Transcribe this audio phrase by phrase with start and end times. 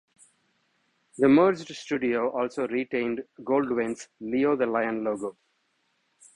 [1.19, 5.37] The merged studio also retained Goldwyn's Leo the Lion logo.